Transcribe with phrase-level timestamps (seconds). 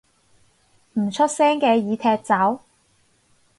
[0.93, 2.61] 唔出聲嘅已踢走